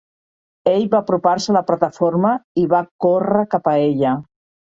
[0.69, 4.17] "Ell va apropar-se a la plataforma i va córrer cap a ella."